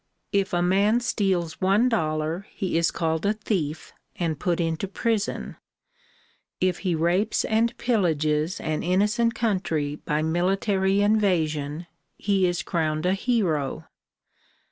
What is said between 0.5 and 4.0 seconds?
a man steals one dollar he is called a thief